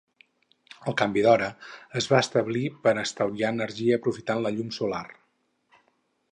El 0.91 0.95
canvi 1.01 1.23
d'hora 1.25 1.49
es 2.01 2.09
va 2.13 2.23
establir 2.25 2.65
per 2.87 2.95
a 2.95 3.03
estalviar 3.03 3.53
energia 3.57 4.01
aprofitant 4.01 4.45
la 4.47 4.57
llum 4.57 4.73
solar. 4.81 5.07